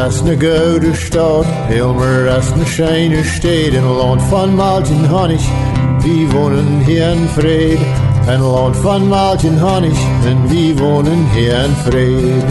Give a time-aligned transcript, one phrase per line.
[0.00, 5.44] as na gouden stad, Hilmer as na scheine steed in land van Maltin Hannig.
[6.02, 7.80] Wie wohnen hier in Fried,
[8.26, 12.44] ein Land van Maltin Hannig, en wie wohnen hier in Fried.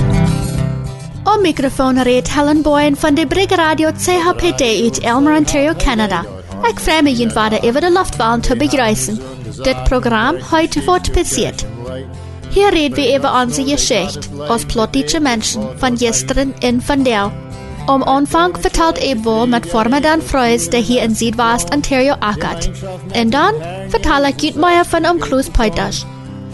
[1.23, 6.25] Op microfoon reed Helen Boyen van de Brig Radio CHPD uit Elmer, Ontario, Canada.
[6.69, 9.19] Ik vraag me je vader over de luchtwahn te begrijzen.
[9.61, 11.65] Dit programma heute wordt passiert.
[12.51, 17.31] Hier reden wir über unsere Geschichte als plottische Menschen von gestern in von der.
[17.89, 22.69] Am Anfang vertelt Ebwohl mit Formadan Freus, der hier in Südwest Ontario ackert.
[23.19, 23.55] Und dann
[23.89, 26.05] vertelle ich Jutmeier von Umklus Peuters.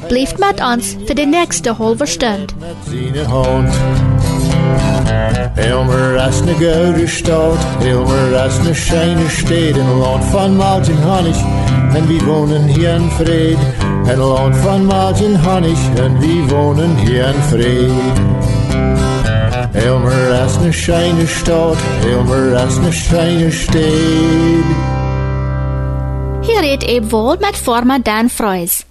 [0.07, 2.47] Bleibt mit uns für die nächste halbe Stunde.
[5.57, 11.37] Elmer as na gouden stad, Elmer as na scheine steed, in land van Maltin Hannig,
[11.93, 12.21] en wie
[12.73, 13.59] hier in Fried.
[14.07, 16.43] Een land van Maltin Hannig, en wie
[17.05, 18.34] hier in Fried.
[19.75, 24.65] Elmer as na scheine stad, Elmer as na scheine steed.
[26.41, 28.85] Hier redt Ebwohl mit Formadan Freus.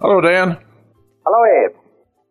[0.00, 0.58] Hallo Dan.
[1.24, 1.74] Hallo Eb.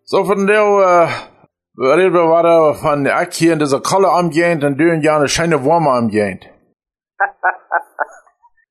[0.03, 1.30] So von der, äh,
[1.77, 5.27] reden wir weiter von Ack hier in dieser Kolle amgehend und du in ja eine
[5.27, 6.45] schöne Warme amgehend.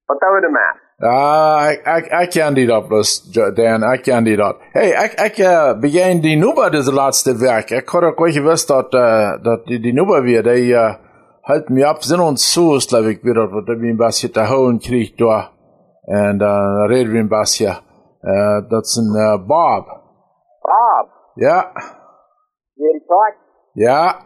[0.06, 0.80] Wat doen we ermee?
[1.02, 3.22] Ja, ik, ik, ik ken die dat bloß,
[3.54, 4.56] Dan, ik ken die dat.
[4.72, 7.70] Hey, ik, ik uh, begin die Nummer deze laatste werk.
[7.70, 10.94] Ik had ook wel gewusst dat, uh, dat die, die Nummer weer, die uh,
[11.42, 14.48] halten mir ab, sind uns zu, ist, glaube ich, wieder, dass wir ein bisschen te
[14.48, 15.50] holen kriegt da.
[16.02, 17.76] Und uh, reden wir ein bisschen.
[18.22, 19.86] Uh, dat is een uh, Bob.
[20.62, 21.08] Bob.
[21.36, 21.72] Ja,
[22.80, 23.34] Jullie kijk.
[23.72, 24.16] ja,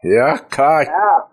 [0.00, 0.88] ja, kijk.
[0.88, 1.32] Ja.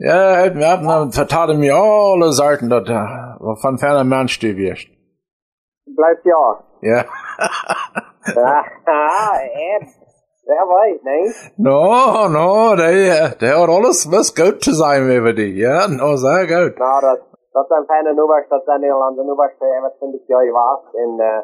[0.00, 4.88] Ja, mir ab, dann vertalte mir alle Seiten, dat uh, von ferner Mensch du wirst.
[5.96, 6.44] Blijft ja.
[6.80, 7.04] Ja.
[8.34, 8.64] Ja.
[8.84, 9.36] Ah,
[9.72, 9.82] Eb.
[10.44, 11.32] Wer weet, nee?
[11.56, 15.54] No, no, der, der hat alles was gut zu sein über die.
[15.56, 16.76] Ja, no, sehr gut.
[16.78, 17.20] Dat,
[17.52, 18.48] dat zijn fijne nummers.
[18.48, 19.52] Dat zijn Nederlandse nummers.
[19.58, 20.80] En wat vind ik jij was.
[20.94, 21.38] En uh,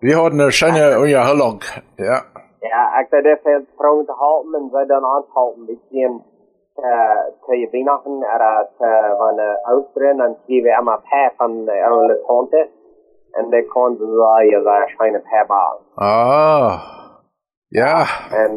[0.00, 1.62] Wir hatten eine schöne Unterhaltung.
[1.96, 2.22] Ja.
[2.60, 4.60] Ja, ik zou veel vrouwen te houden.
[4.60, 5.68] En zij dan aanhouden.
[5.68, 6.22] Ik zie hem
[7.44, 8.22] te je Weihnachten.
[8.22, 9.40] Er te van
[9.74, 10.20] Oosten.
[10.20, 12.68] En zie we allemaal paar van oude tante.
[13.32, 15.76] En die kon ze zeggen, dat schijnen paar baan.
[15.94, 16.96] Ah.
[17.68, 18.04] Ja.
[18.30, 18.56] En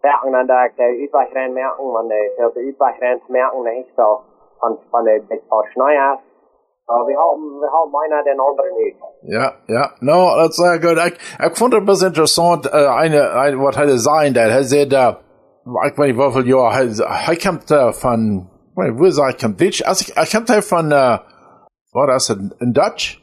[0.00, 4.20] merken dan dat ik de uitwegren merken, want de uitwegren merken niet zo
[4.58, 6.20] van, van de paar snijers.
[6.90, 8.96] Uh, we houden, we houden bijna den anderen niet.
[9.20, 9.90] Ja, ja.
[10.00, 10.96] No, das ist sehr gut.
[10.96, 14.92] Ich, ich fand das interessant, äh, eine, ein, was hat er sein, der hat gesagt,
[14.92, 15.14] äh,
[15.66, 19.60] ich weiß nicht, wie viele Jahre, er, er kommt äh, von, wo sag ich, kommt
[19.60, 19.82] Deutsch?
[19.84, 21.18] Also, er kommt halt von, äh,
[21.92, 23.20] war das in, in Dutch?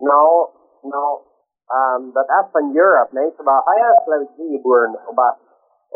[0.00, 0.50] No,
[0.82, 1.22] no.
[1.70, 3.44] Um, dat is van Europe, niet?
[3.44, 5.36] Maar hij is geloof ik hier geboren, maar,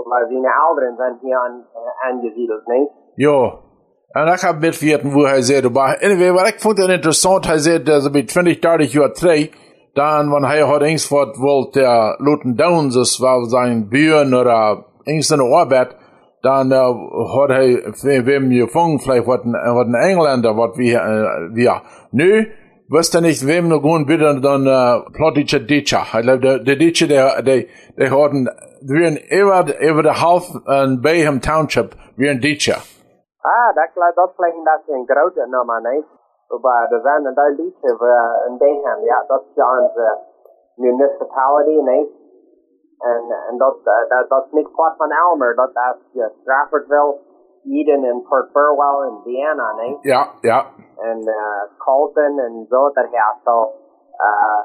[0.09, 1.67] maar zijn ouderen zijn hier aan,
[2.01, 2.91] aangesiedeld, niet?
[3.15, 3.67] Ja.
[4.09, 7.59] En ik heb weten wo hij zei, maar anyway, wat ik vond het interessant, hij
[7.59, 9.49] zei, dat ze bij 20, 30 jaar terug,
[9.93, 14.85] dan, wanneer hij had eens wat wollte, der Luton Downs, das war sein Büren oder
[15.05, 15.97] irgend eine Arbeit,
[16.43, 21.55] dann äh, hat er wem gefangen, vielleicht was ein, was ein Engländer, was wir, äh,
[21.55, 21.83] wir.
[22.13, 22.47] Nö,
[22.89, 25.67] wirst du nicht wem noch gut bitte, dann äh, plottische.
[25.69, 27.65] Ich glaube, der, der Ditcher, der, der,
[27.97, 28.49] der hatten,
[28.83, 32.79] wir über, über der Half in Bayham Township, wir ein Ditcher.
[33.41, 36.07] Ah, dat, dat klinkt dat een grote nummer, niet?
[36.61, 40.19] Maar er zijn een daar liedje voor in Bayham, ja, dat is ja onze
[40.75, 42.09] municipality, niet?
[42.99, 47.17] En, en dat, eh, dat, dat is niet kwart van Elmer, dat is je Stratfordville,
[47.65, 49.99] Eden en Port Burwell en Vienna, niet?
[50.01, 50.65] Ja, ja.
[50.97, 53.73] En uh, Colton en zo, dat gaat zo.
[54.17, 54.61] Uh,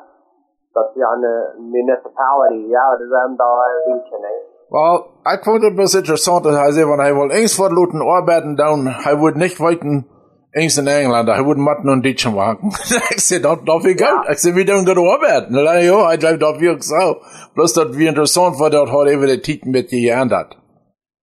[0.72, 4.53] dat is ja een municipality, ja, dat zijn daar een liedje, niet?
[4.74, 8.02] Well, ich fand es was interessant, dass er sagt, wenn er wohl irgendwas von Luten
[8.02, 10.10] arbeiten down, er würde nicht wollten,
[10.50, 12.74] irgendwas in England, er würde Matten und Ditchen wagen.
[13.14, 14.26] ich sag, das darf ich gut.
[14.34, 15.54] Ich sag, wir dürfen gut arbeiten.
[15.54, 17.22] Na ja, ich glaube, das wirklich so.
[17.54, 20.58] Bloß, dass wir interessant war, dort hat über die Titen mit geändert.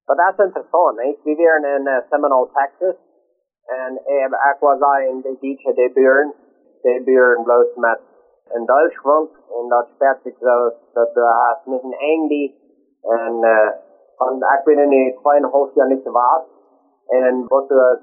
[0.07, 1.19] Maar dat is interessant, niet?
[1.27, 2.99] We waren in uh, Seminole, Texas.
[3.67, 6.35] En uh, ik was daar in de beach de buren.
[6.83, 8.01] De buren bloos met
[8.55, 9.31] een Duitsland.
[9.59, 12.60] En dat speelt zich zo dat er haast niet een Engie.
[13.03, 13.71] En uh,
[14.17, 16.45] van, ik ben in een 2,5 jaar niet waard.
[17.07, 17.99] En wat de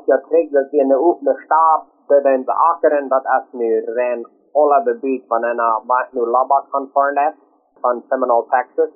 [0.00, 1.84] 2,5 jaar terug, dat we in de oefene stap.
[2.06, 6.20] Dat in de akkeren, dat is nu ren alle bebuurt van een uh, maak nu
[6.20, 7.34] labak van Farnet.
[7.80, 8.88] Van Seminole, Texas.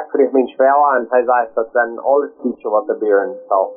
[0.00, 3.36] Ik kreeg mijn spel en hij zei dat zijn alles teacher wat te beuren.
[3.48, 3.72] So,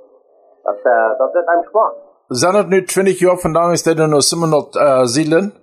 [0.63, 2.05] dat, uh, dat is een spannend.
[2.27, 5.53] Zijn het nu 20 jaar vandaan is dat nog 700 uh, zielen?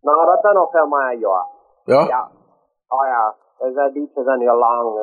[0.00, 1.46] Nou, dat zijn nog veel meer, ja.
[1.84, 2.06] Ja?
[2.06, 2.28] Ja.
[2.88, 3.34] Oh ja,
[4.24, 4.94] zijn heel lang,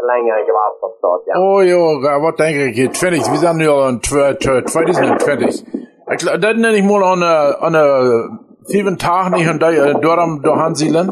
[0.00, 1.40] langer gewacht dat, ja.
[1.40, 2.90] Oh joh, wat denk ik hier?
[2.90, 5.62] 20, we zijn nu al in tw- tw- 2020.
[6.06, 8.30] Ik, dat nenne ik mal aan, uh, aan uh,
[8.62, 11.06] 7 dagen niet aan uh, door, door gaan zielen.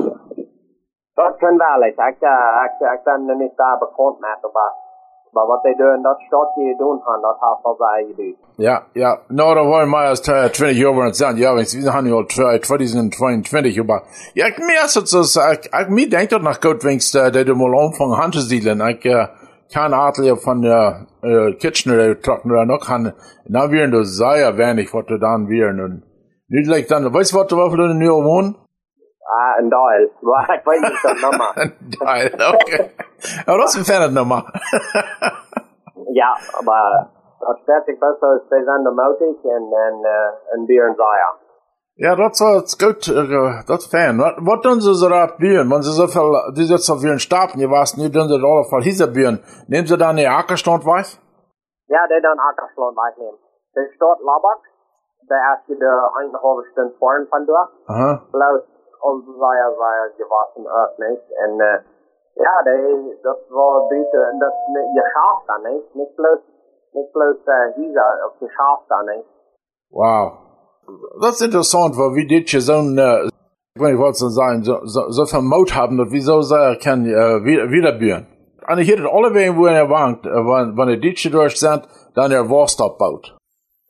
[1.14, 1.96] Dat kan wel eens.
[1.96, 3.56] Ik, uh, ik, ik ben niet
[5.34, 8.34] maar wat die doen, dat staat je doen gaan, dat heeft al zij gedaan.
[8.56, 9.18] Ja, ja.
[9.28, 11.36] Nou, dat waren maar als 20 jaar waren het zijn.
[11.36, 14.02] Ja, we zijn nu al tw- 2022, aber
[14.32, 17.56] ja, merk het zo, ik, ik mir denkt dat nog goed winst, uh, dat er
[17.56, 18.80] mal omvang hand te zielen.
[18.80, 19.26] Ik, uh,
[19.68, 23.14] kan aardig van, uh, uh, Kitchener trokken er nog gaan,
[23.44, 26.04] nou weer de sehr wenig, wat er dan weer nun.
[26.46, 28.56] Nu lijkt dan, weißt du wat, waar we nu al wohnen?
[29.24, 30.10] Ah, een deel.
[30.20, 31.74] Maar ik weet niet dat nummer.
[31.88, 32.90] Ja, okay.
[33.46, 34.42] Aber das ist ein ferner Nummer.
[36.12, 40.04] Ja, maar dat staat ik best wel steeds aan de motor en, en,
[40.52, 41.34] en en zaaier.
[41.96, 44.18] Ja, das jetzt gut, äh, das fan.
[44.18, 45.70] Was, was tun sie so da bühren?
[45.70, 48.82] Wenn sie so viel, die auf ihren Stapeln, ihr weißt nicht, tun sie da Fall
[48.82, 49.38] dieser bühren.
[49.68, 51.06] Nehmen sie dann die Ackerstand weg?
[51.86, 53.38] Ja, die dan Ackersland wegnemen.
[53.74, 54.62] De staat Labak,
[55.28, 57.70] daar als je de einhalve stunde vorm van doet.
[57.86, 58.22] Aha.
[58.30, 58.73] Bloos
[59.10, 61.24] onze zaaier zaaier gewassen ook niet.
[61.44, 61.78] En uh,
[62.44, 64.54] ja, die, dat was beter, dat
[64.96, 65.84] je schaaft dan niet.
[65.92, 66.42] Niet bloos,
[66.92, 69.26] niet bloos uh, hier op je schaaft dan niet.
[69.90, 70.32] Wow.
[71.20, 73.28] Das ist interessant, weil wie dit je zo'n, äh,
[73.74, 76.76] ich weiß nicht, was zu sagen, so, so, so viel Mut haben, dass wieso sie
[76.84, 78.26] kann, äh, wieder, wieder bühren.
[78.68, 81.82] Und hier hat alle wen, wo er wankt, äh, wenn, wenn er dit durch sind,
[82.14, 83.36] dann er Wurst abbaut.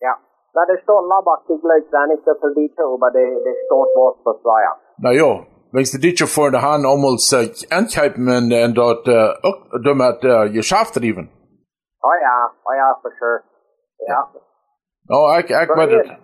[0.00, 0.14] Ja,
[0.52, 4.14] dat is staat Labak, die leuk zijn niet zoveel detail, maar de, de staat was
[4.22, 4.38] voor
[5.00, 5.02] zaaier.
[5.02, 5.44] Na ja,
[5.74, 7.48] wenn du dit je voor de hand almost äh,
[7.78, 11.30] ankijpen en, en dat äh, ook door met äh, je schaaf drijven.
[12.00, 13.42] Oh ja, oh ja, for sure.
[14.06, 14.28] Ja.
[15.06, 16.22] Nou, ik, ik weet het.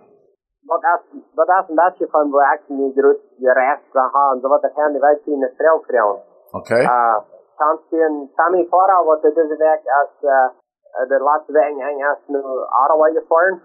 [0.65, 1.01] Wat als,
[1.33, 4.63] wat als een beetje van waar ik niet groot je reis gaan gaan, zo wat
[4.63, 6.23] ik aan de wijk zien een vrouw vrouw.
[6.51, 6.79] Oké.
[6.81, 7.17] Uh,
[7.55, 12.07] kannst du een Sammy Fahrer, wat er deze week als uh, de laatste week en
[12.07, 13.61] als nu Aardewijs gefahren?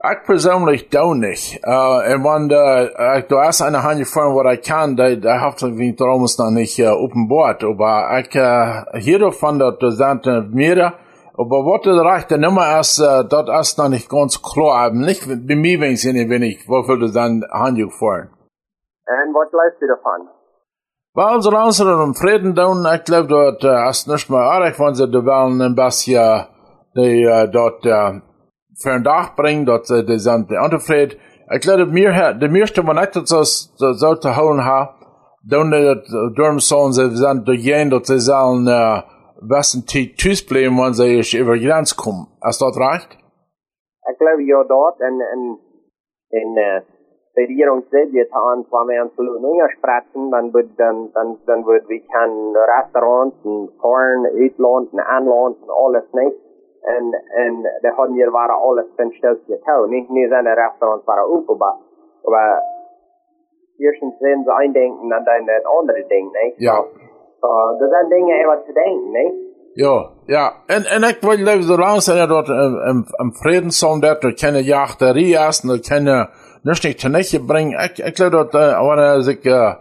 [0.00, 1.58] Ik persoonlijk doe niet.
[1.60, 5.40] Uh, en wanneer uh, ik doe eerst een handje voor wat ik kan, dat dat
[5.40, 7.74] heeft ik niet trouwens nog niet uh, openbaar.
[7.76, 10.94] Maar ik uh, hiervan dat er zijn uh, meerdere.
[11.34, 14.86] Aber was der rechte Nummer ist, uh, das ist noch nicht ganz klar.
[14.86, 18.28] Aber nicht bei mir, wenn ich wenn ich, wofür das dann Handje fahren.
[19.04, 20.28] En wat leist u ervan?
[21.14, 24.94] Weil so langsam im Frieden tun, ich glaube, dort äh, ist nicht mehr arg, wenn
[24.94, 26.46] sie die Wellen ein bisschen
[26.96, 28.20] die, äh, dort äh,
[28.82, 31.18] für ein Dach bringen, dort sie die sind unzufrieden.
[31.54, 33.28] Ich glaube, mir, hat- die meiste, wenn ich das
[33.76, 34.90] so, so zu holen habe,
[35.48, 39.02] dann die Dürm sollen sie sind diejenigen, dort sie sollen äh,
[39.40, 42.26] besten Zeit tschüss bleiben, wenn sie ich über die Grenze kommen.
[42.48, 43.10] Ist das recht?
[44.10, 45.58] Ik geloof je dat en, en,
[46.30, 46.80] en uh,
[47.34, 51.62] de regering zegt je aan van mij aan Sloveningen spreken, dan wordt dan, dan, dan
[51.62, 52.30] wordt we kan
[52.76, 56.34] restaurants en foreign, uitland en aanland en alles niet.
[56.82, 57.04] En,
[57.34, 59.86] en de hadden hier waren alles ten stiltje touw.
[59.86, 61.76] Niet, niet zijn de restaurants waren open, maar,
[62.22, 62.62] maar
[63.76, 66.54] eerstens zijn ze een ding en dan het andere ding, niet?
[66.56, 66.84] Ja.
[67.40, 67.48] So,
[67.80, 69.46] er zijn dingen even te denken, niet?
[69.72, 70.52] Ja, ja.
[70.66, 74.34] En, en ik wil leven zo lang zijn dat im, im, im Friedenszoon dat er
[74.34, 76.28] keine Jachterie ist, und keine,
[76.62, 77.78] nicht nicht zu bringen.
[77.80, 79.74] Ich, ich glaube, dat, äh, wenn er sich, äh,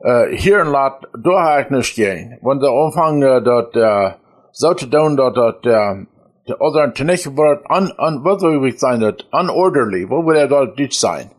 [0.00, 2.38] äh, hier laat, da ich nicht gehen.
[2.42, 4.14] Wenn der Umfang, äh, dat, äh,
[4.52, 6.06] so zu tun, dat, dat, äh,
[6.48, 10.40] der anderen zu nicht wird, un, un, was soll ich sagen, dat, unorderly, wo würde
[10.40, 11.30] er dort nicht sein?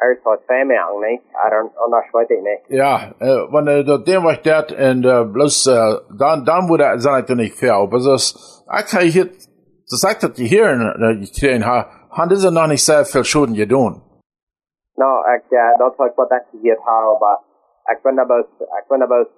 [0.00, 1.22] Er is wat twee merken, niet?
[1.44, 2.60] I don't, anders weet ik niet.
[2.68, 6.84] Ja, äh, wenn er dort dem was dat und äh, bloß äh, dann dann wurde
[6.84, 7.74] er sein nicht fair.
[7.74, 9.26] Aber das ich kann hier
[9.90, 13.24] das sagt dass die hier in äh, Ukraine ha haben diese noch nicht sehr viel
[13.24, 14.02] Schulden getan.
[14.94, 17.38] No, ik, uh, dat is wat ik hier heb, maar
[17.92, 18.46] ik ben dat
[18.80, 19.28] ik ben dat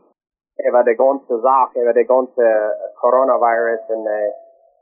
[0.68, 3.80] over de ganze zaak, over de ganze coronavirus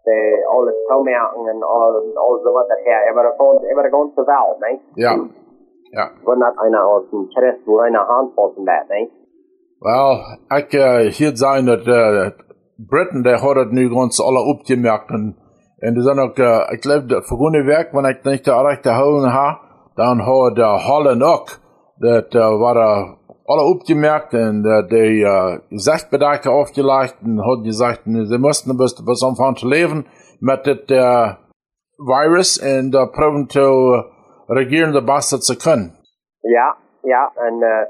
[0.05, 3.83] en uh, de alles toemerken en al, alles wat er her, over de ganze, over
[3.83, 4.81] de ganze wereld, niet?
[4.95, 5.13] Ja.
[5.91, 6.11] Ja.
[6.25, 9.13] Wenn dat einer aus dem Christ, wo einer Handvoll von dat, nicht?
[9.81, 12.33] Well, ich äh, hier sein dass äh,
[12.79, 15.37] Britain der hat das nu ganz alle abgemerkt und
[15.81, 18.97] und das sind auch äh, ich glaube der vergangene Werk wenn ich nicht der rechte
[18.99, 19.61] holen ha
[19.95, 21.47] dann hat der Holland auch
[22.01, 23.18] das äh, war da
[23.51, 29.25] alle abgemerkt und äh, die äh, Sachbedarfe aufgelegt und hat gesagt sie mussten bis bis
[29.25, 30.07] anfangen zu leben
[30.41, 31.35] mit dem äh,
[31.99, 34.05] Virus und äh, proben zu
[34.49, 35.97] regieren der Beste zu können.
[36.43, 37.85] Ja, ja, en uh,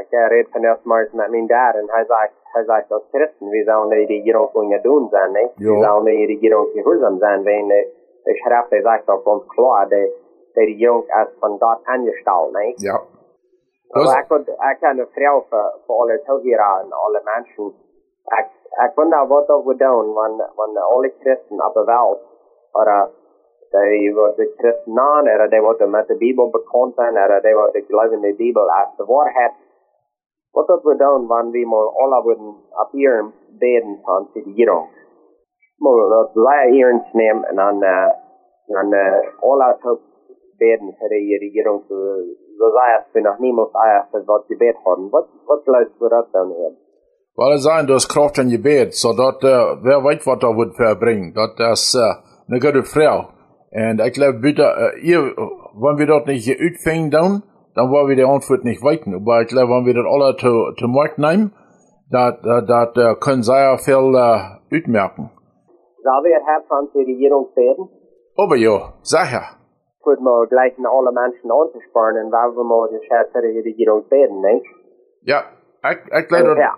[0.00, 3.48] ik uh, reed van eerstmaals met mijn dad en hij zegt, hij zegt als christen,
[3.48, 5.32] we zouden de regering kunnen doen zijn?
[5.32, 5.50] Ja.
[5.56, 10.02] We zouden de regering gehoorzaam zijn, wenn, de schrijft hij zegt ook ons klaar, de,
[10.52, 12.80] de Regierung als von Gott angestellt, nicht?
[12.80, 13.02] Ja.
[13.94, 17.74] Also Das, ich, würd, ich kann eine Frau für, für alle Zuhörer und alle Menschen.
[18.26, 22.20] Ich, ich wonder, was das wir tun, wenn, wenn alle Christen auf der Welt,
[22.74, 23.10] oder
[23.70, 27.86] die, die Christen nahen, oder die, die mit der Bibel bekannt sind, oder die, die
[27.86, 29.54] glauben die Bibel als die Wahrheit.
[30.54, 34.88] Was das wir tun, wenn wir mal alle würden auf ihrem beten von die Regierung.
[35.78, 38.10] Mal das Leier ihren nehmen und dann, äh,
[38.68, 40.00] dann, äh, alle zu
[40.58, 41.84] beten für die Regierung
[42.58, 45.10] es, bin noch niemals erst, was gebet haben.
[45.12, 46.76] Was, was glaubst du das dann hier?
[47.36, 50.56] weil es sein, du hast Kraft in Gebet, so dort, äh, wer weiß, was da
[50.56, 51.32] wird verbringen.
[51.34, 52.14] Dort ist äh,
[52.48, 53.28] eine gute Frau.
[53.72, 55.22] Und ich glaube, bitte, äh, ihr,
[55.74, 57.42] wenn wir dort nicht utfängen dann,
[57.74, 59.14] dann wollen wir die Antwort nicht weiten.
[59.14, 61.52] Aber ich glaube, wenn wir das alle zu, zu Markt nehmen,
[62.10, 65.30] dat, dat, dat äh, können sehr viel äh, utmerken.
[66.02, 67.88] Soll wir jetzt von der Regierung beten?
[68.36, 69.42] Aber ja, sicher.
[70.04, 73.00] Gut, mal gleich in alle Menschen anzusparen, weil wir mal die
[73.32, 74.66] für die Regierung beten, nicht?
[75.22, 75.44] Ja,
[75.90, 76.74] ich, ich glaube, Ja.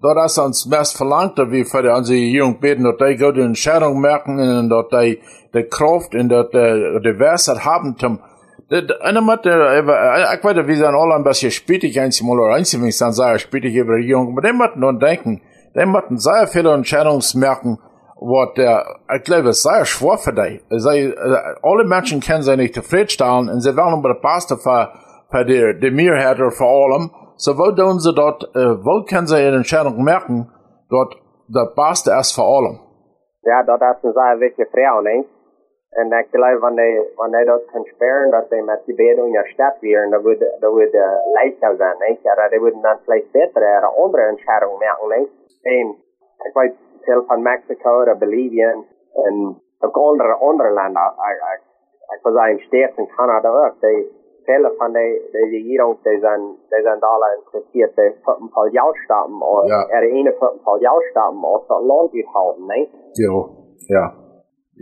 [0.00, 4.00] dat is ons mest verlangt, we voor onze jong beten, dat die goed een scheidung
[4.00, 8.20] merken en dat die de kracht en dat de, de wijsheid hebben om
[8.68, 12.56] en met de, ik weet dat we zijn al een beetje spietig eens mal oder
[12.56, 15.40] eens wenn ich dann sage spietig über die jong, aber die müssen nun denken,
[15.74, 17.78] die müssen sehr viele Entscheidungsmerken,
[18.18, 20.60] wat der, ich glaube, es sehr schwer für die.
[20.70, 21.14] Sie,
[21.62, 24.92] alle Menschen können sich nicht zufriedenstellen und sie wollen aber das Beste für,
[25.30, 27.10] für die, die Mehrheit oder für allem.
[27.36, 30.50] So, wo tun sie dort, äh, wo können sie ihre Entscheidung merken,
[30.88, 31.16] dort
[31.48, 32.80] das Beste ist für allem.
[33.42, 35.26] Ja, dat is een zeer wichtige vrouw, niet?
[35.90, 39.50] En ik geloof, wanneer wanneer dat kan sparen, dat ze met die beding in de
[39.52, 42.22] stad weer, dat would, dat would uh, leichter zijn, niet?
[42.22, 45.30] Ja, dat would dan vielleicht betere, oder andere Entscheidungen merken, niet?
[45.62, 45.86] En
[46.46, 46.74] ik weet
[47.06, 48.70] veel van Mexico, oder Bolivia,
[49.26, 49.36] en
[49.80, 51.02] ook andere, andere landen.
[51.30, 51.62] Ik, ik,
[52.14, 53.98] ik was in States in Canada ook, die,
[54.46, 58.68] viele von der, der Regierung, die sind, die sind alle interessiert, die für ein paar
[58.68, 59.80] Jahrstamm, oder, Ja.
[59.90, 62.92] er eine für ein paar Jahrstamm, aus der Land gehalten, nicht?
[63.24, 63.34] Ja,
[63.94, 64.04] ja,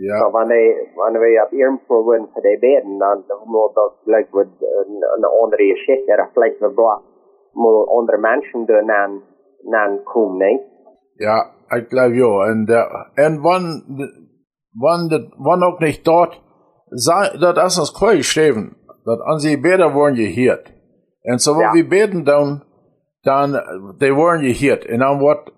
[0.07, 0.17] ja.
[0.19, 3.91] So, wenn die, wenn wir auf irgendwo würden für die beten, dann, dann muss das
[4.03, 7.01] vielleicht wird eine, eine andere Geschichte, oder vielleicht wird da
[7.53, 9.23] mal andere Menschen da nan,
[9.63, 10.63] nan kommen, nicht?
[11.17, 11.37] Ja,
[11.75, 12.25] ich glaube ja.
[12.25, 13.83] Und, äh, und wann,
[14.73, 16.41] wann, das- wann auch nicht dort,
[16.91, 20.71] sei, das ist uns klar geschrieben, dass an sie Bäder wurden gehört.
[21.23, 21.73] Und so, wenn Ja.
[21.73, 22.63] wir beten dann,
[23.23, 23.61] dann, äh,
[24.01, 24.85] die wurden gehört.
[24.85, 25.51] Und dann wird,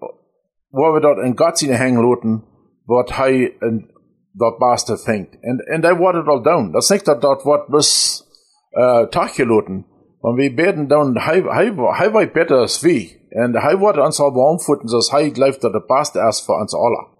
[0.72, 2.44] wo wir dort in Gott seine hängen lassen,
[2.86, 3.90] wird hij in
[4.34, 5.34] dat Beste fängt.
[5.44, 6.72] Und, und der wurde dort down.
[6.72, 8.26] Das ist nicht, dass dort wird bis,
[8.72, 9.86] äh, Tag gelassen.
[10.22, 13.18] Und wir beten dann, weiß besser als wir.
[13.32, 17.18] Und hij wird uns auch beantworten, dass glaubt, dass das Beste ist für uns alle.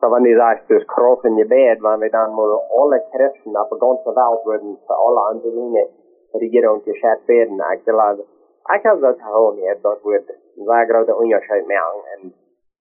[0.00, 3.68] So, wenn die sagt, das Kreuz in Gebet, wenn wir dann mal alle Christen auf
[3.68, 5.88] der ganzen Welt würden für alle andere
[6.32, 11.16] Regierung geschätzt werden, ich glaube, ich habe das auch nicht, das wird ein sehr großer
[11.16, 12.34] Unterschied machen, und,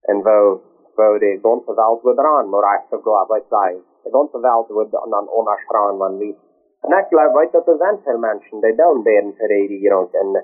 [0.08, 0.62] und wo,
[0.96, 4.70] wo die ganze Welt wird dran, nur ich sogar, was ich sage, die ganze Welt
[4.70, 6.36] wird dann unterschreien, wenn wir,
[6.82, 10.36] weißt du, das sind viele Menschen, die dann beten für die Regierung, und,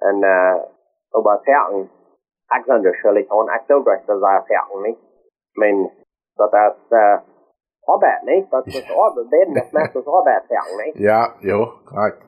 [0.00, 0.60] und, äh,
[1.12, 1.90] aber Ferien,
[2.58, 2.94] ich bin das
[4.06, 5.00] das sei Ferien, nicht?
[5.56, 5.90] Men
[6.36, 7.18] dat is uh,
[7.94, 8.50] arbeid, niet?
[8.50, 9.28] Dat is arbeid.
[9.28, 10.94] Beden is net als arbeid zeggen, niet?
[10.98, 12.24] Ja, jo, korrekt.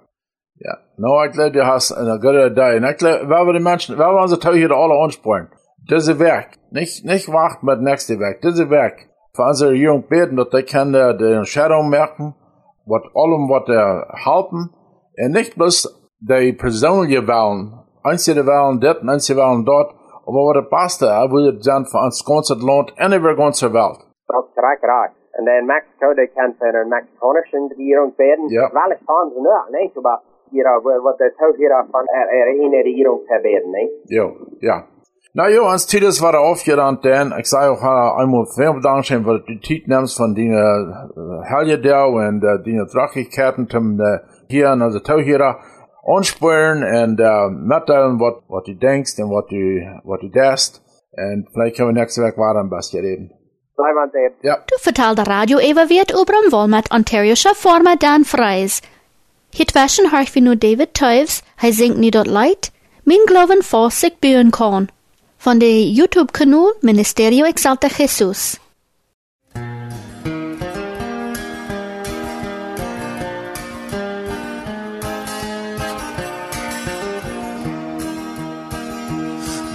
[0.52, 0.78] Ja.
[0.96, 2.76] Nou, ich glaube, du hast eine gute Idee.
[2.76, 5.50] Und ich glaube, weil wir die Menschen, weil wir unsere Teil hier alle ansporen.
[5.90, 10.48] Diese Werk, nicht, nicht warten mit nächste Werk, diese Werk, für unsere Jungen beten, dass
[10.48, 12.34] die äh, die Entscheidung merken,
[12.88, 14.70] was allem, was der halten,
[15.22, 15.76] und nicht bloß
[16.20, 19.94] die persönliche Wahlen, einzelne Wahlen dort, einzelne Wahlen dort,
[20.26, 23.72] aber was der Beste ist, würde sein für uns ganze Land und über die ganze
[23.72, 23.98] Welt.
[24.28, 25.12] Dat is correct, right.
[25.38, 28.48] En dan Mexico, die kan voor een Mexicanische regering beden.
[28.48, 28.70] Ja.
[28.72, 30.02] Wel, ik kan ze niet, niet?
[30.02, 33.90] Maar, you know, wat de toch hier van er, er een regering te beden, niet?
[34.04, 34.84] Jo, ja.
[35.34, 37.82] Nou jo, ans Titus war er aufgerannt, denn ich sage auch
[38.18, 42.42] einmal vielen Dank schön, weil du die Tit nimmst von den äh, Helge da und
[42.42, 45.56] äh, die Drachigkeiten zum äh, hier also tau hier
[46.06, 50.80] anspüren und äh, mitteilen, was du denkst und was du was du denkst.
[51.12, 53.30] Und vielleicht können wir nächste Woche weiter ein bisschen reden.
[54.42, 58.82] Ja, Du vertelde radio Eva wird über um mit Ontario Forma Dan Freis.
[59.54, 62.72] Hier waschen hörch wie nur David Teufs, hij singt nie dort leid,
[63.04, 64.88] min glauben vor sich bühen kann.
[65.40, 68.58] Von der YouTube-Kanal Ministerio Exalta Jesus.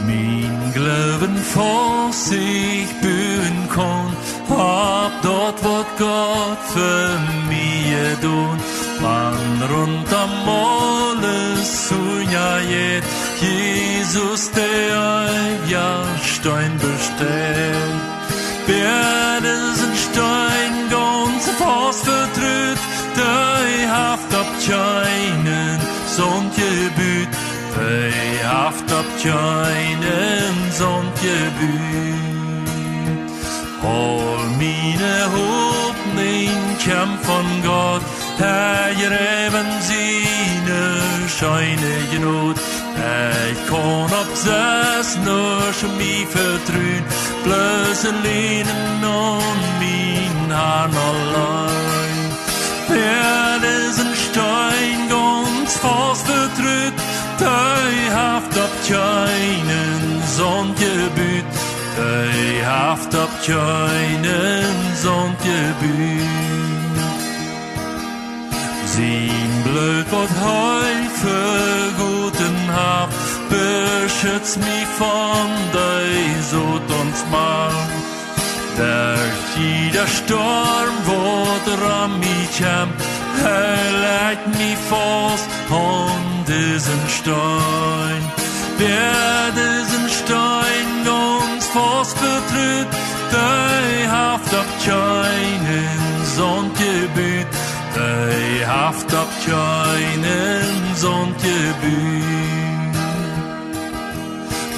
[0.06, 4.12] Min Glauben vor sich bühen kann,
[4.50, 8.60] hab dort wat Gott für mir tun.
[9.02, 11.90] Man rund am alles
[12.34, 13.04] ja jet,
[13.40, 15.23] Jesus der
[16.44, 18.02] Stein bestellt.
[18.68, 22.82] Wer diesen Stein ganz fast vertrüht,
[23.16, 25.80] der haft ab keinen
[26.18, 27.30] Sonngebüt,
[27.78, 32.20] der haft ab keinen Sonngebüt.
[33.82, 38.04] Hol meine Hoffnung kam von Gott,
[38.38, 42.53] Herr, eben seine Scheine genot.
[43.52, 47.04] Ich kon op zes nur schon mich vertrün,
[47.44, 52.20] bloß lehnen und mein Haar allein.
[52.88, 53.58] Wer
[53.88, 56.98] ist ein Stein ganz fast vertrüt,
[57.40, 61.46] der haft ab keinen Sonngebüt.
[61.96, 66.64] Hij haft op keinen Sonngebiet.
[68.86, 71.63] Sien blöd wat heu für
[73.54, 76.64] hab, beschützt mich von dei so
[77.02, 77.72] uns mal.
[78.78, 79.18] Der
[79.56, 82.90] jeder Sturm, wo der mich kam,
[83.44, 88.24] er legt mich fast an diesen Stein.
[88.78, 92.88] Wer diesen Stein ganz fast betrüht,
[93.32, 97.48] der haft ab keinen Sonngebüt,
[97.96, 102.63] der haft ab keinen Sonngebüt.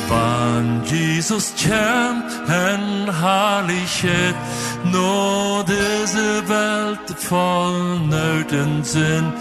[0.07, 4.35] Wann Jesus kämmt en Herrlichkeit,
[4.83, 9.33] nur diese Welt voll Nöten sind,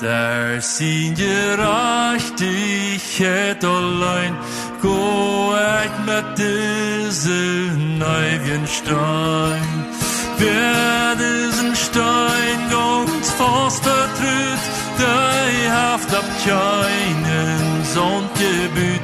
[0.00, 4.36] der sin gerechtigheid allein,
[4.82, 9.86] gå ik met deze neuen Stein.
[10.38, 14.64] Wer diesen Stein ganz fast vertrüht,
[14.98, 19.00] der haft ab keinen Sonngebüt,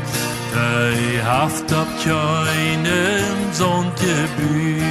[0.56, 1.68] der haft
[2.04, 4.82] keinen Sonngebüt.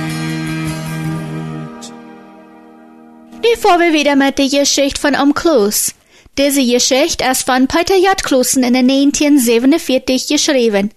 [3.43, 5.93] Nu får vi vidare med die Geschichte von Omklus.
[6.37, 8.21] Diese Geschichte ist von Peter J.
[8.23, 10.91] Klusen in 1947 geschrieben.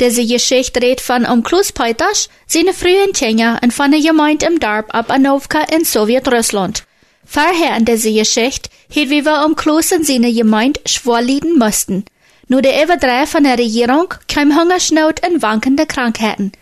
[0.00, 4.86] Diese Geschichte redet von Omklus Peters, seine frühen Tänzer und von der Gemeinde im Dorf
[4.90, 6.84] ab Anovka in Sowjetrussland.
[7.26, 12.04] Vorher in dieser Geschichte hat wie wir Omklus und seine Gemeinde schworlieden mussten.
[12.48, 16.52] Nur der Überdreh von der Regierung kam Hungersnot und wankende Krankheiten.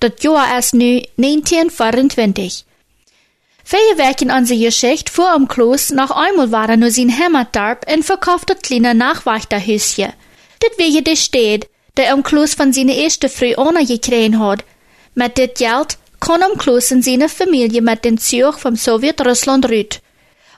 [0.00, 2.64] Das Jahr ist nu 1924.
[3.64, 7.78] Vier Wochen an die Geschichte vor am Klos noch einmal war er nur sein Heimatdorf
[7.92, 10.12] und verkaufte kleine Nachwachterhüsje.
[10.60, 14.64] Das wäre der Städt, der am Klos von seiner ersten Früh ohne gekriegt hat.
[15.14, 20.00] Mit dit Geld kann am Klos und seine Familie mit den Zug vom Sowjetrussland rüt.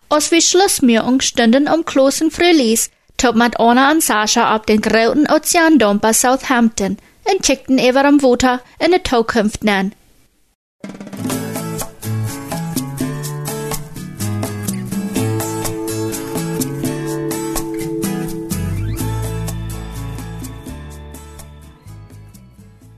[0.08, 2.90] Als wir Schlussmühung stünden am Klos in Frühlies,
[3.20, 6.96] top mit Anna und Sascha ab den grauen Ozeandom bei Southampton
[7.30, 9.94] und kickten über am Water in die Zukunft nennen.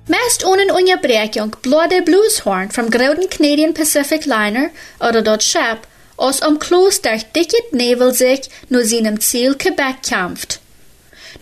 [0.07, 5.79] Meist ohne Unterbrechung blode Blueshorn vom großen Canadian Pacific Liner oder dort Ship
[6.17, 10.61] aus Kloß durch dicket Nebel sich nur seinem Ziel Quebec kämpft.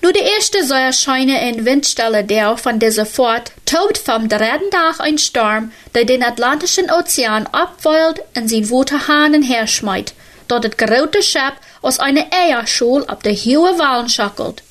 [0.02, 5.18] Nur der erste Säuerscheine in Windstelle der von dieser Fort tobt vom dritten Tag ein
[5.18, 10.14] Sturm, der den Atlantischen Ozean abweilt und sein Wuter Hahnen herschmeit,
[10.48, 11.52] dort das große Schiff
[11.82, 14.62] aus einer Eierschule ab der hohe Wallen schackelt.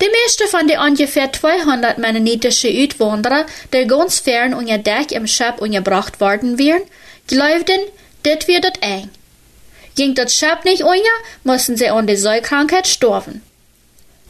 [0.00, 5.58] Die meeste von den ungefähr 200 mennonitische Uitwanderer, die ganz fern unter Deck im Schiff
[5.58, 6.82] unterbracht worden wären,
[7.26, 7.80] glaubten,
[8.24, 9.10] dit wird eng.
[9.96, 13.42] Ging das Schiff nicht unter, mussten sie an die Säukrankheit sterben.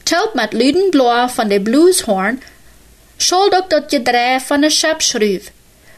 [0.05, 2.40] Taub mit Lüdenblau von der Blueshorn
[3.18, 5.50] schuld auch das Gedreh von der Schiff schrieb.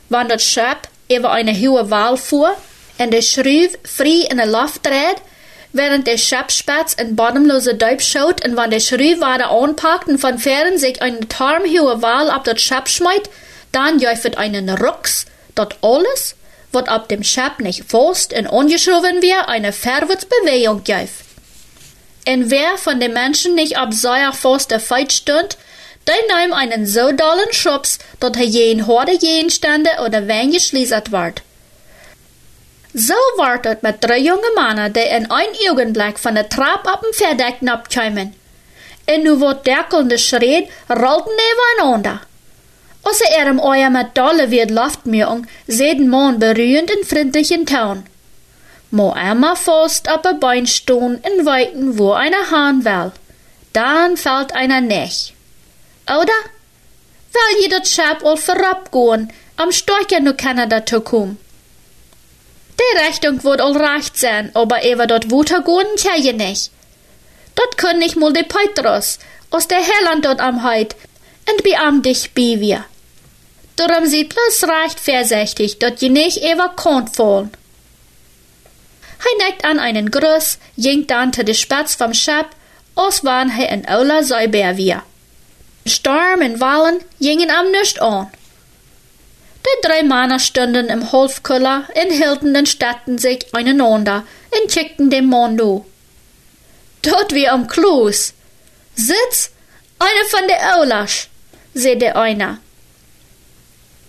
[0.09, 0.76] Wenn das Schiff
[1.11, 2.55] über eine hohe Wall fuhr
[2.98, 5.22] und der Schrieb frei in der Luft dreht,
[5.72, 10.78] während der Schiffspatz in bottomlose Deub schaut und wenn der Schriebware anpackt und von fern
[10.78, 13.31] sich eine tarmhohe Wal ab das Schiff schmeit,
[13.72, 15.24] dann jäufet einen Rucks,
[15.55, 16.37] dort alles,
[16.72, 21.24] wat ab dem Schiff nicht fast und ungeschrieben wir, eine Verwärtsbewegung jäuft.
[22.26, 25.56] Und wer von den Menschen nicht ab seiner fast der Feit stund,
[26.06, 31.42] der nahm einen so dollen Schubs, dat er jeden Horde Gegenstände oder Wein geschließert ward.
[32.94, 37.00] So ward het mit drei junge Männer, die in ein Augenblick von der Trap ab
[37.02, 38.35] dem Verdeck abkämen.
[39.08, 42.20] Und nu wird derkelnde Schritt rollten nebeneinander.
[43.05, 48.05] Als sie er im euer mit dolle wird Luftmüung, jeden Mond berührend in freundlichen Ton.
[48.91, 53.12] Mo einmal fast ab a Bein stehen in Weiten, wo einer Hahn will.
[53.73, 55.35] Dann fällt einer nicht.
[56.07, 56.38] Oder?
[57.33, 61.38] Weil jeder Chap all vorabgehen, am Steuer nu Kanada zu kommen.
[62.79, 66.71] Die Rechnung wird all recht sein, aber ewer dort weitergehen, tja je nicht.
[67.55, 69.19] Dort können ich mal de Petrus,
[69.51, 70.97] aus der Herland dort am Heid,
[71.51, 72.85] und beam dich bei wir.
[73.76, 77.50] Darum sie bloß recht vorsichtig, dort je nicht ewer kont fallen.
[79.22, 82.50] Hij neckt an einen Gruß, jingt dann zu de Spatz vom Schab,
[82.94, 85.02] aus wann hij in Ola Säuber wir.
[85.87, 88.30] Storm und Wallen gingen am nicht an.
[89.64, 95.26] Die drei Männer standen im Holfkuller und hielten den Städten sich einander und schickten dem
[95.26, 95.61] Mond
[97.02, 98.35] Dort wie am Kloß.
[98.94, 99.50] Sitz,
[99.98, 101.28] einer von der Aulasch,
[101.74, 102.58] sagte einer.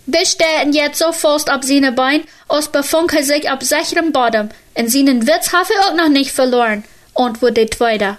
[0.06, 2.24] Wir stehen jetzt so fast ab seine Bein,
[2.72, 6.84] befand er sich ab sicherem Boden, in seinen Witz habe er auch noch nicht verloren,
[7.14, 8.18] antwortete der Zweite.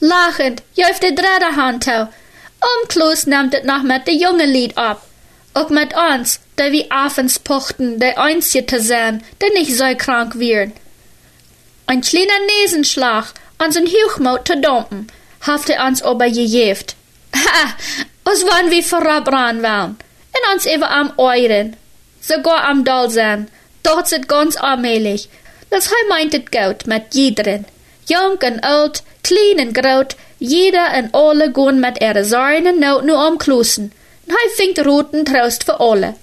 [0.00, 2.08] Lachend, jäuft der dritte Hand tau.
[2.62, 5.06] Um Kloß nimmt es noch mit der junge Lied ab.
[5.52, 10.72] Auch mit uns, der wie abends pochten, der einzige sein, der nicht so krank wird.
[11.86, 15.08] Ein kleiner Nesenschlag an sein Huchmaut zu dumpen,
[15.46, 16.96] hafte uns aber gejeft.
[17.34, 17.74] Ha,
[18.24, 19.98] was waren wir vorabran waren,
[20.52, 21.76] uns eben am Euren,
[22.20, 23.48] sogar am Dolsen,
[23.82, 25.28] dort sind ganz allmählich,
[25.70, 27.66] das hij meint het gut mit jederen,
[28.06, 33.04] jong en oud, klein en groot, jeder en alle gaan met ihre zorgen en nood
[33.04, 33.92] nu omkloesen,
[34.26, 36.14] en hij vindt roten troost voor alle.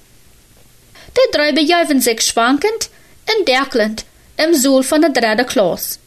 [1.13, 2.89] De drei bejuiven sich schwankend
[3.23, 5.97] en derkelend im Suhl von der dritte Klaus.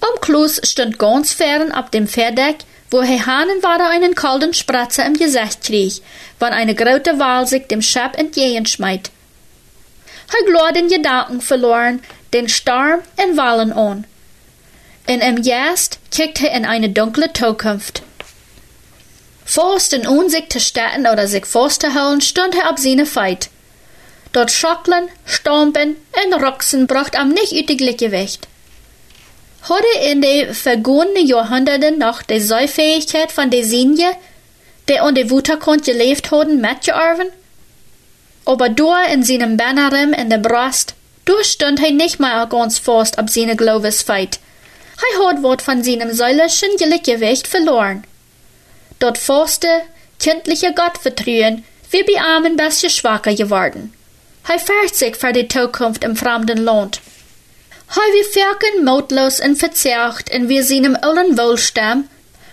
[0.00, 2.56] Um Kloß stand ganz fern ab dem Pferdeck,
[2.90, 6.02] wo Herr Hahnen war einen kalten Spratzer im Gesicht krieg,
[6.38, 9.10] wann eine große Wal sich dem Schab entgegenschmeit.
[10.28, 14.06] Er glor den Gedanken verloren, den Sturm in Wallen an.
[15.06, 18.02] In im Jast kickt er in eine dunkle Zukunft.
[19.44, 23.48] Forst in Unsicht zu starten oder sich vorzuholen, stund er ab seine Feit.
[24.32, 28.48] Dort schocklen, stompen und roxen bracht am nicht ütiglich Gewicht.
[29.68, 34.12] Hatte in de vergangenen Jahrhunderten noch die Säufähigkeit von de Sinje,
[34.88, 37.26] die de Wuttergrund gelebt haben, mitgearven?
[38.44, 43.18] Aber da in seinem Bannerem in der Brust, da stund hij nicht mal ganz fast
[43.18, 44.38] ab seine Glaubensfeit.
[44.98, 48.04] Hij hat wat von seinem säulerschen Gleichgewicht verloren.
[49.00, 49.82] Dort faste,
[50.20, 53.92] kindliche Gottvertrauen, wie bei armen bisschen schwacher geworden.
[54.44, 57.00] Hij fährt sich für die Zukunft im fremden Land.
[57.88, 62.08] Hij wie ferken mutlos und verzerrt und wir seinem allen Wohlstand,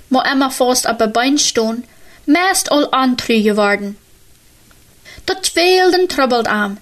[0.09, 1.83] mo immer fast ab Bein stehen,
[2.25, 3.97] meist all antrü geworden.
[5.25, 6.77] Dat tweelden trubbelt am.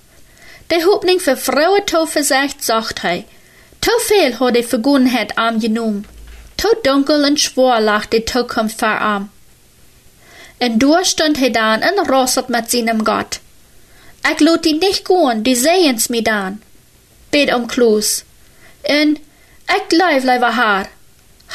[0.68, 3.26] De hoopning für Frauen to verzegt, sagt hij.
[3.80, 6.06] To viel hat die Vergunheit am genommen.
[6.58, 9.30] To dunkel und schwor lag die Zukunft vor am.
[10.60, 13.40] Und durch stund hij dann en rosset mit seinem Gott.
[14.32, 16.62] Ich lot die nicht gehen, die sehen's mir dann.
[17.32, 18.24] Bet um Kloos.
[18.84, 19.18] En
[19.76, 20.88] ich glaub leider haar.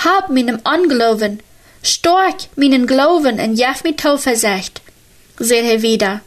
[0.04, 1.40] Hab meinem Anglauben.
[1.82, 4.80] Stark meinen Glauben en jef mi to verzegt.
[5.38, 6.20] Seht er wieder.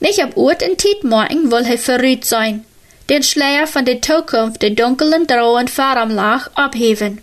[0.00, 2.64] Nicht ab Ort und Tiet morgen will er verrüht sein,
[3.08, 7.20] den Schleier von der Zukunft der dunklen Drohen Faramlach abheben.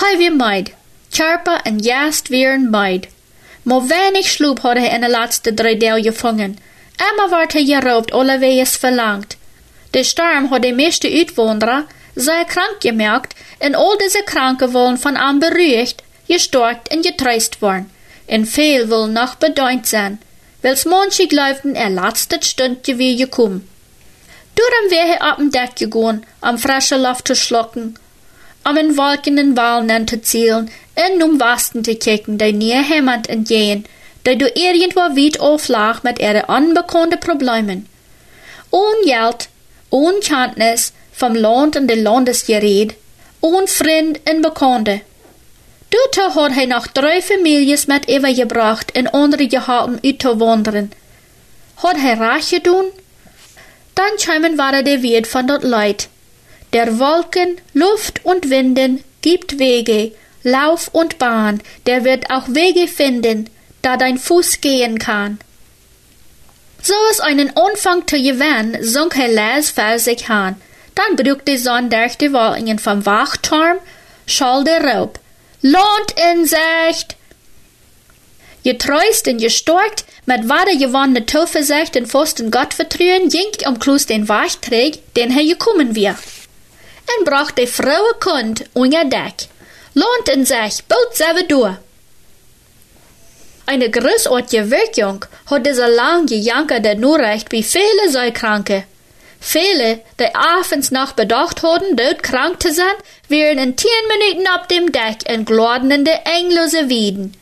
[0.00, 0.72] Hei wie meid,
[1.12, 3.08] Charpa en jast wieren meid.
[3.64, 6.58] Mo wenig Schlub hat er in de laatste drei Deel gevangen.
[6.98, 9.36] Emma ward er geraubt, allewees verlangt.
[9.94, 15.16] Der Sturm hat die meeste Uitwanderer sehr krank gemerkt, en all diese Kranke wollen von
[15.16, 17.90] am beruhigt, gestorkt en getreust worden.
[18.26, 20.18] En veel will noch bedeunt sein,
[20.62, 23.68] wels manche glaubten er letzte Stündje wie gekommen.
[24.56, 27.98] Darum wäre er ab dem Deck gegangen, am frischen Luft zu schlucken,
[28.68, 33.84] um in wolkenden Walnen zu zielen, in um Westen zu kicken, der nie jemand entgehen,
[34.24, 37.86] der du irgendwo weit auflag mit ihren unbekannten Problemen.
[38.70, 39.48] Ohne Geld,
[39.90, 42.94] ohne Kenntnis vom Land und der Landesgerät,
[43.40, 45.00] ohne Freund und Bekannte.
[45.90, 50.00] Dort hat er noch drei Familien mit übergebracht in andere gehalten
[50.40, 50.90] wandern.
[51.76, 52.86] Hat er reich getan?
[53.94, 56.08] Dann scheinbar war er der Wirt von dort Leid.
[56.72, 63.48] Der Wolken, Luft und Winden gibt Wege, Lauf und Bahn, der wird auch Wege finden,
[63.82, 65.38] da dein Fuß gehen kann.
[66.86, 68.16] So es einen Anfang zu
[68.80, 70.54] sunk er les für sich an.
[70.94, 73.78] Dann brückte die Sonne durch die Wolken vom Wachturm,
[74.24, 75.18] schall der Raub.
[75.62, 77.16] Lohnt in Sicht!
[78.62, 84.28] getreust en gestorkt, met waarde gewonnene toeverzicht en vosten God vertrouwen, jink om kloos den
[84.28, 86.16] Wachträg, den hij gekommen wir.
[87.04, 89.46] En bracht de vrouwe kund onder dek.
[89.92, 91.78] Lohnt en sich, boot selber door.
[93.68, 98.84] Eine großartige Wirkung hat dieser lang gejankerte Nachricht bei vielen Seekranken.
[99.40, 102.94] Viele, die abends noch bedacht hatten, dort krank zu sein,
[103.28, 107.36] wären in zehn Minuten auf dem Deck in glodende, englose Wieden.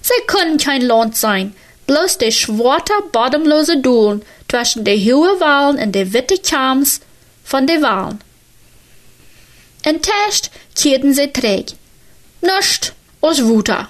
[0.00, 1.54] Sie können kein Land sein,
[1.88, 7.00] bloß die schwarze, bodemlose Duhlen zwischen die hohen Wahlen und die witte Chams
[7.44, 8.20] von den Wahlen.
[9.82, 11.72] Test kehrten sie träg.
[12.40, 13.88] Nicht aus Wuta.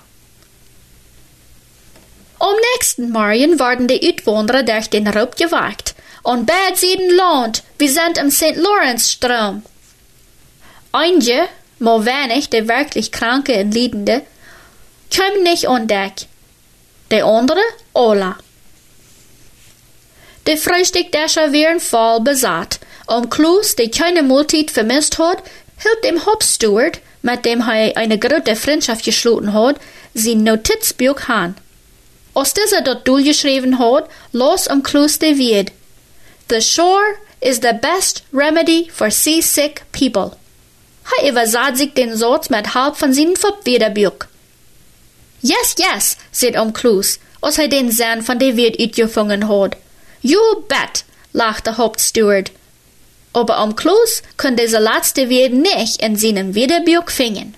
[2.42, 5.94] Am nächsten Morgen wurden die Uitwanderer durch den Raub gewagt.
[6.24, 8.56] Und bad sieden Land, wir sind im St.
[8.56, 9.62] Lawrence-Strom.
[10.90, 11.44] Einige,
[11.78, 14.22] mal wenig, die wirklich Kranke und Liedende,
[15.16, 16.26] kommen nicht an Deck.
[17.12, 17.60] Die andere,
[17.94, 18.34] alle.
[20.48, 22.80] Die Frühstückdächer wären voll besatt.
[23.06, 25.44] Um Klus, die keine Multit vermisst hat,
[25.80, 29.76] hielt dem Hauptsteward, mit dem er eine gute Freundschaft geschlossen hat,
[30.14, 31.54] sein Notizbuch an.
[32.34, 35.72] Als dieser dort durchgeschrieben hat, los Klus de Wied.
[36.48, 40.36] The shore is the best remedy for seasick people.
[41.04, 44.26] Hij übersah sich den Satz mit halb von seinen Verwederbuch.
[45.42, 49.76] Yes, yes, sagt um Klus, als er den Sinn von der Wied uitgefangen hat.
[50.22, 52.52] You bet, lachte der Hauptsteward.
[53.32, 57.54] Aber um Klus kann dieser letzte Wied nicht in seinem Wiederbuch finden.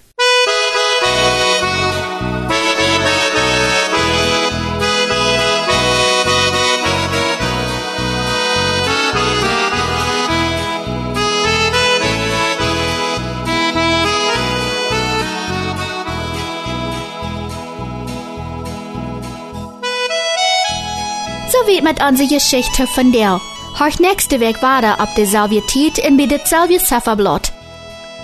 [21.66, 23.40] Wie mit unserer Geschichte von der.
[23.78, 27.52] Horch nächste Weg weiter ab der Salvietät in bei derselbe Zifferblatt.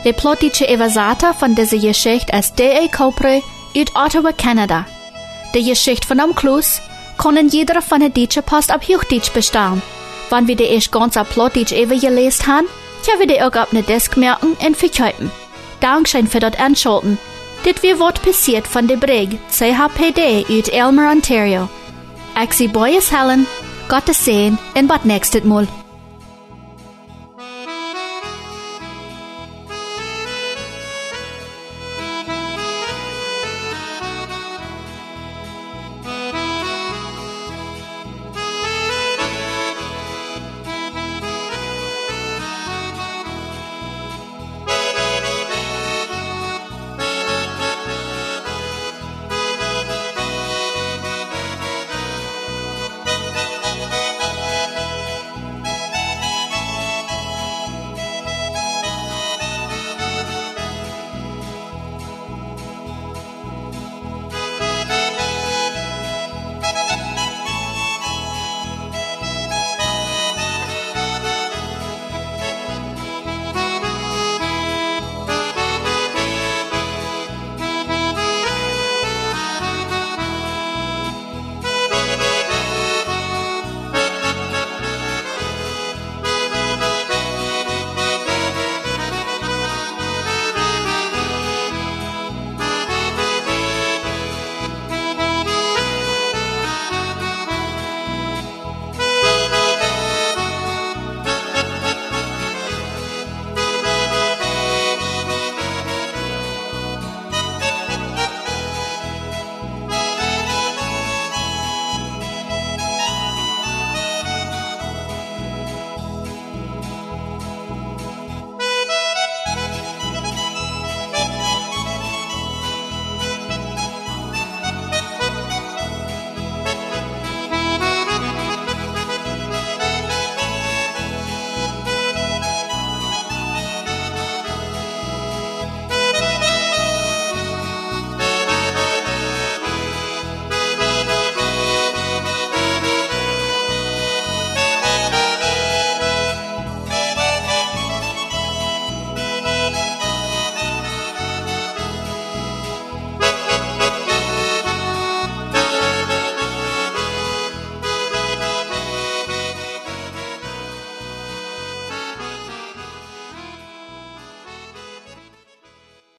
[0.04, 2.88] Der plottische Evasator von dieser Geschichte ist D.A.
[2.88, 3.42] Copre
[3.76, 4.86] uit Ottawa, Kanada.
[5.54, 6.80] Die Geschichte von am Klus
[7.18, 9.82] kann in jeder von der deutschen Post ab Hochdeutsch bestellen.
[10.30, 12.66] Wenn wir die erst ganz ab Plottisch gelesen haben,
[13.04, 15.30] können wir die auch auf ne Disk merken und verkaufen.
[15.80, 17.18] Dankeschön für das Anschalten.
[17.64, 21.68] Dit wir Wort passiert von der Brig CHPD uit Elmer, Ontario.
[22.40, 23.46] Ik zie Boyes Helen,
[23.88, 25.79] Gottes Seen en wat next het mol.